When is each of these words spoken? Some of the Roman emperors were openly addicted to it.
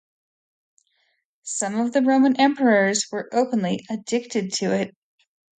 Some 1.43 1.79
of 1.79 1.91
the 1.93 2.01
Roman 2.01 2.35
emperors 2.41 3.05
were 3.11 3.29
openly 3.31 3.85
addicted 3.87 4.51
to 4.53 4.73
it. 4.73 4.95